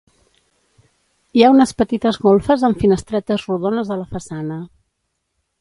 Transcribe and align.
Hi 1.39 1.43
ha 1.43 1.51
unes 1.57 1.75
petites 1.83 2.19
golfes 2.29 2.65
amb 2.71 2.81
finestretes 2.87 3.47
rodones 3.53 3.93
a 3.97 4.03
la 4.03 4.11
façana. 4.19 4.63